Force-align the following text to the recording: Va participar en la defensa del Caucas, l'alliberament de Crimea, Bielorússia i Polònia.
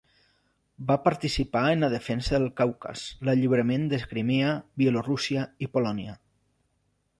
Va 0.91 0.95
participar 1.07 1.61
en 1.73 1.85
la 1.85 1.89
defensa 1.95 2.33
del 2.37 2.47
Caucas, 2.63 3.05
l'alliberament 3.29 3.87
de 3.93 4.01
Crimea, 4.15 4.57
Bielorússia 4.83 5.47
i 5.67 5.71
Polònia. 5.77 6.19